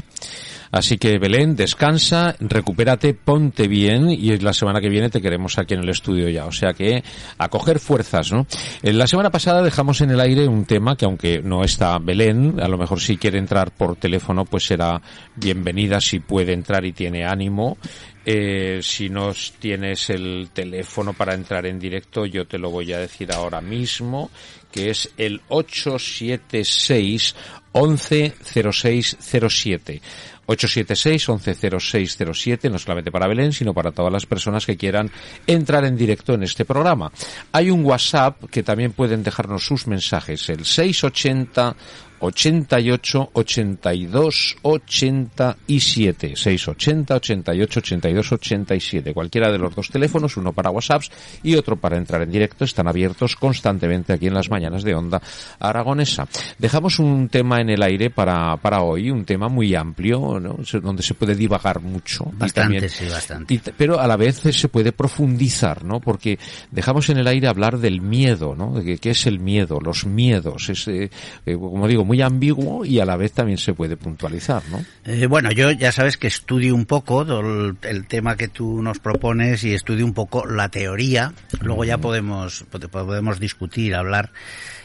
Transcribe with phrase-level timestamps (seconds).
[0.71, 5.75] Así que Belén, descansa, recupérate, ponte bien y la semana que viene te queremos aquí
[5.75, 6.47] en el estudio ya.
[6.47, 7.03] O sea que
[7.39, 8.47] a coger fuerzas, ¿no?
[8.83, 12.61] En la semana pasada dejamos en el aire un tema que aunque no está Belén,
[12.61, 15.01] a lo mejor si quiere entrar por teléfono pues será
[15.37, 17.77] bienvenida si puede entrar y tiene ánimo.
[18.25, 23.01] Eh, si no tienes el teléfono para entrar en directo, yo te lo voy a
[23.01, 24.31] decir ahora mismo,
[24.70, 27.35] que es el 876
[27.73, 30.01] 110607.
[30.47, 35.11] 876-110607, no solamente para Belén, sino para todas las personas que quieran
[35.47, 37.12] entrar en directo en este programa.
[37.53, 41.77] Hay un WhatsApp que también pueden dejarnos sus mensajes, el 680
[42.23, 51.11] 88 82 87 680 88 82 87 cualquiera de los dos teléfonos uno para WhatsApps
[51.42, 55.20] y otro para entrar en directo están abiertos constantemente aquí en las mañanas de Onda
[55.58, 56.29] Aragonesa.
[56.58, 60.59] Dejamos un tema en el aire para, para hoy un tema muy amplio ¿no?
[60.83, 64.69] donde se puede divagar mucho bastante también, sí bastante y, pero a la vez se
[64.69, 66.39] puede profundizar no porque
[66.70, 70.69] dejamos en el aire hablar del miedo no de qué es el miedo los miedos
[70.69, 71.11] es eh,
[71.45, 74.85] como digo muy ambiguo y a la vez también se puede puntualizar, ¿no?
[75.05, 78.99] Eh, bueno, yo ya sabes que estudio un poco el, el, tema que tú nos
[78.99, 81.33] propones y estudio un poco la teoría.
[81.61, 84.31] Luego ya podemos podemos discutir, hablar.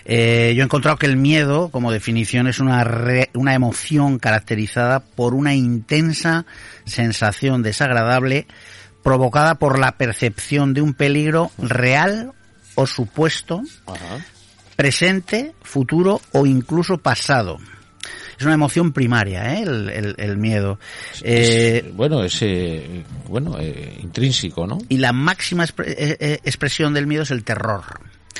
[0.09, 5.01] Eh, yo he encontrado que el miedo, como definición, es una, re, una emoción caracterizada
[5.01, 6.45] por una intensa
[6.85, 8.47] sensación desagradable
[9.03, 12.33] provocada por la percepción de un peligro real
[12.75, 14.19] o supuesto, Ajá
[14.77, 17.57] presente, futuro o incluso pasado.
[18.39, 19.63] Es una emoción primaria, ¿eh?
[19.63, 20.79] el, el, el, miedo.
[21.23, 24.77] Eh, bueno, es eh, bueno, eh, intrínseco, ¿no?
[24.87, 27.83] Y la máxima expre eh, expresión del miedo es el terror.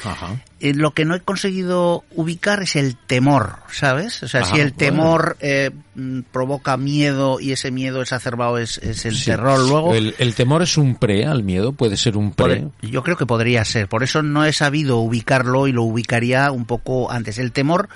[0.04, 0.42] Ajá.
[0.60, 4.24] Eh, lo que no he conseguido ubicar es el temor, ¿sabes?
[4.24, 5.54] O sea, Ajá, si el temor bueno.
[5.54, 9.26] eh, provoca miedo y ese miedo exacerbado es, es el Sí.
[9.26, 9.94] terror, luego...
[9.94, 12.62] El, el temor es un pre al miedo, puede ser un pre.
[12.62, 13.88] Por- yo creo que podría ser.
[13.88, 17.38] Por eso no he sabido ubicarlo y lo ubicaría un poco antes.
[17.38, 17.90] El temor,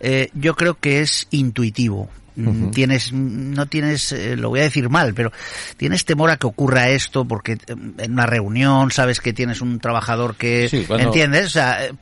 [0.00, 2.08] eh, yo creo que es intuitivo.
[2.36, 2.70] Ujú.
[2.70, 5.32] Tienes, no tienes, eh, lo voy a decir mal, pero
[5.76, 7.58] tienes temor a que ocurra esto porque eh,
[7.98, 11.46] en una reunión sabes que tienes un trabajador que, Sí, ¿entiendes?
[11.46, 11.92] O sea, eh,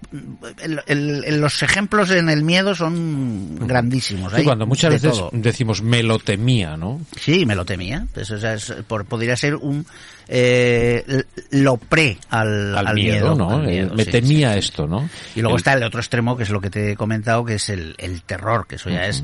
[0.62, 4.32] el- el- el- los ejemplos en el miedo son grandísimos.
[4.32, 5.30] Sí, Hay cuando muchas de veces todo.
[5.32, 7.00] decimos me lo temía, ¿no?
[7.20, 8.06] Sí, me lo temía.
[8.12, 9.86] Pues, o sea, es- por, podría ser un
[10.26, 13.50] eh, lo pre al, Al, al miedo, ¿no?
[13.50, 15.08] al Eh, miedo, me sí, temía esto, ¿no?
[15.36, 17.54] Y luego El- está el otro extremo, que es lo que te he comentado, que
[17.56, 19.22] es el, el terror, que eso ya es...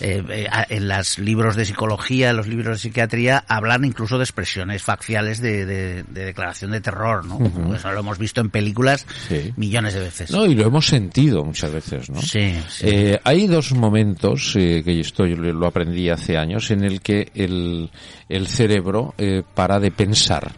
[0.00, 4.24] eh, eh, en los libros de psicología, en los libros de psiquiatría, hablan incluso de
[4.24, 7.38] expresiones faciales de, de- de declaración de terror, ¿no?
[7.74, 9.52] Eso lo hemos visto en películas Sí.
[9.56, 10.30] millones de veces.
[10.30, 12.20] No, y lo hemos sentido muchas veces, ¿no?
[12.22, 12.86] Sí, sí.
[12.86, 17.30] Eh, hay dos momentos, eh, que esto yo lo aprendí hace años, en el que
[17.34, 17.90] el,
[18.28, 20.52] el cerebro eh, para de pensar.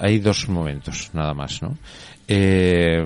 [0.00, 1.76] Hay dos momentos, nada más, ¿no?
[2.28, 3.04] Eh,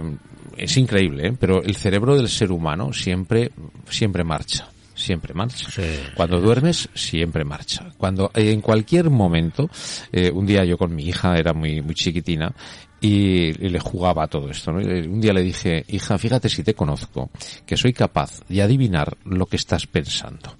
[0.56, 1.32] es increíble, ¿eh?
[1.38, 3.50] pero el cerebro del ser humano siempre,
[3.88, 4.68] siempre marcha.
[4.96, 5.70] Siempre marcha.
[5.70, 5.82] Sí,
[6.14, 7.92] Cuando duermes, siempre marcha.
[7.98, 9.68] Cuando, eh, en cualquier momento,
[10.10, 12.52] eh, un día yo con mi hija, era muy, muy chiquitina,
[12.98, 14.80] y, y le jugaba a todo esto, ¿no?
[14.80, 17.30] Y Un día le dije, hija, fíjate si te conozco,
[17.66, 20.56] que soy capaz de adivinar lo que estás pensando.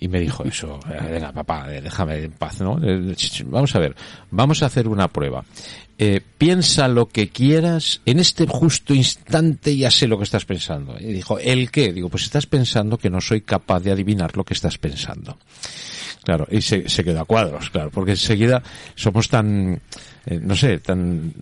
[0.00, 2.80] Y me dijo eso, eh, venga papá, eh, déjame en paz, ¿no?
[2.82, 3.14] Eh,
[3.44, 3.94] Vamos a ver,
[4.30, 5.44] vamos a hacer una prueba.
[6.38, 10.96] Piensa lo que quieras, en este justo instante ya sé lo que estás pensando.
[10.98, 11.92] Y dijo, ¿el qué?
[11.92, 15.36] Digo, pues estás pensando que no soy capaz de adivinar lo que estás pensando.
[16.24, 18.62] Claro, y se, se quedó a cuadros, claro, porque enseguida
[18.94, 19.80] somos tan,
[20.26, 21.34] no sé, tan,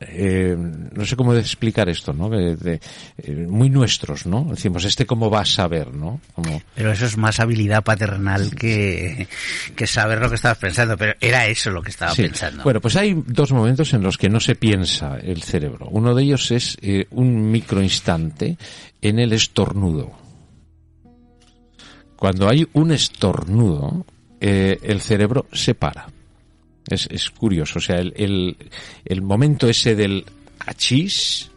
[0.00, 0.56] eh,
[0.94, 2.28] no sé cómo explicar esto, ¿no?
[2.28, 2.80] De- de-
[3.18, 4.44] eh, muy nuestros, ¿no?
[4.50, 6.20] Decimos, este cómo va a saber, ¿no?
[6.34, 9.26] Como, Pero eso es más habilidad paternal que,
[9.76, 10.96] que saber lo que estabas pensando.
[10.96, 12.22] Pero era eso lo que estaba Sí.
[12.22, 12.62] pensando.
[12.64, 15.88] Bueno, pues hay dos momentos en los que no se piensa el cerebro.
[15.90, 18.56] Uno de ellos es eh, un microinstante
[19.02, 20.12] en el estornudo.
[22.16, 24.04] Cuando hay un estornudo,
[24.40, 26.08] eh, el cerebro se para.
[26.88, 28.56] Es, es curioso, o sea, el, el,
[29.04, 30.24] el momento ese del
[30.66, 31.50] achís,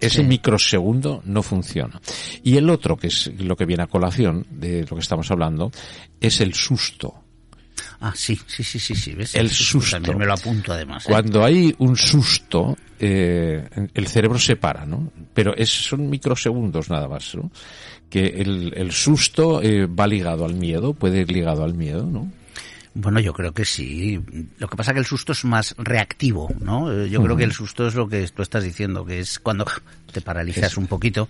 [0.00, 0.24] ese Sí.
[0.24, 2.00] microsegundo no funciona.
[2.44, 5.70] Y el otro, que es lo que viene a colación de lo que estamos hablando,
[6.20, 7.14] es el susto.
[8.00, 9.14] Ah, sí, sí, sí, sí, sí.
[9.14, 9.34] ¿ves?
[9.34, 9.96] El susto.
[9.96, 11.04] También me lo apunto además.
[11.04, 11.08] ¿eh?
[11.08, 15.10] Cuando hay un susto, eh, el cerebro se para, ¿no?
[15.34, 17.50] Pero es, son microsegundos nada más, ¿no?
[18.08, 22.30] Que el, el susto eh, va ligado al miedo, puede ir ligado al miedo, ¿no?
[23.00, 24.20] Bueno, yo creo que sí.
[24.58, 26.90] Lo que pasa es que el susto es más reactivo, ¿no?
[26.92, 29.64] Eh, Yo creo que el susto es lo que tú estás diciendo, que es cuando
[30.12, 31.28] te paralizas un poquito.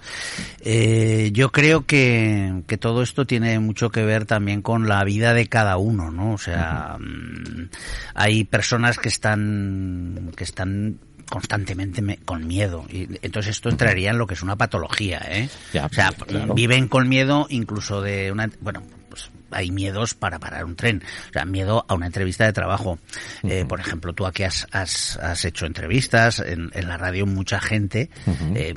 [0.61, 5.35] Eh, yo creo que, que todo esto tiene mucho que ver también con la vida
[5.35, 6.33] de cada uno, ¿no?
[6.33, 7.69] O sea, mm,
[8.15, 10.99] hay personas que están, que están
[11.29, 15.51] constantemente me- con miedo y entonces esto entraría en lo que es una patología ¿eh?
[15.75, 16.55] Ya, o sea claro.
[16.55, 21.33] viven con miedo incluso de una bueno pues hay miedos para parar un tren o
[21.33, 22.99] sea miedo a una entrevista de trabajo
[23.45, 27.61] Eh, por ejemplo tú aquí has, has, has hecho entrevistas en, en la radio mucha
[27.61, 28.11] gente
[28.55, 28.75] eh,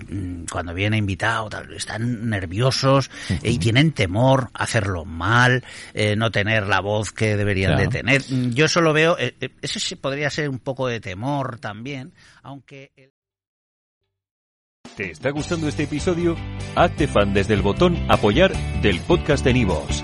[0.52, 5.64] cuando viene invitado tal, están nerviosos eh, y tienen temor a hacerlo mal
[5.94, 7.90] eh, no tener la voz que deberían Claro.
[7.90, 8.22] de tener
[8.54, 12.14] yo solo veo eh, eh, eso sí podría ser un poco de temor también
[12.44, 13.12] aunque el-
[14.96, 16.36] ¿Te está gustando este episodio?
[16.76, 18.52] Hazte fan desde el botón Apoyar
[18.82, 20.04] del podcast de Nivos.